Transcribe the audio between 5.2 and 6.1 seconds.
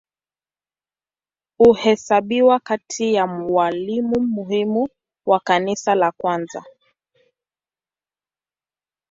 wa Kanisa